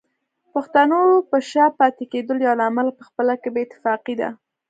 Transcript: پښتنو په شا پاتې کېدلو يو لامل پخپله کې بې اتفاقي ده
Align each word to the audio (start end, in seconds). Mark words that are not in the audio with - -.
پښتنو 0.53 1.01
په 1.29 1.37
شا 1.49 1.65
پاتې 1.79 2.03
کېدلو 2.11 2.41
يو 2.47 2.55
لامل 2.61 2.87
پخپله 2.99 3.33
کې 3.41 3.49
بې 3.53 3.61
اتفاقي 3.65 4.15
ده 4.21 4.29